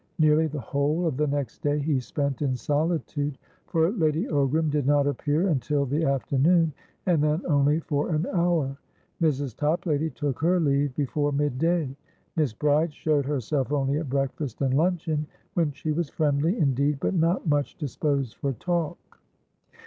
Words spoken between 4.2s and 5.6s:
Ogram did not appear